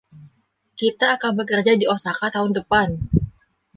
[0.79, 2.87] Kita akan bekerja di Osaka tahun depan.